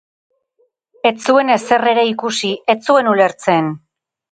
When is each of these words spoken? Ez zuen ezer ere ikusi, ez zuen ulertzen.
Ez 1.09 1.27
zuen 1.33 1.51
ezer 1.57 1.87
ere 1.93 2.07
ikusi, 2.15 2.51
ez 2.77 2.79
zuen 2.91 3.13
ulertzen. 3.15 3.73